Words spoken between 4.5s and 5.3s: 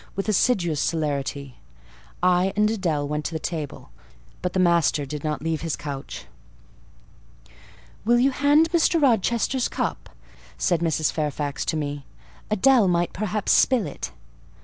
the master did